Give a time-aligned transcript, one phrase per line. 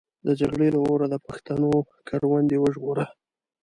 [0.27, 1.71] د جګړې له اوره د پښتنو
[2.07, 3.05] کروندې وژغوره.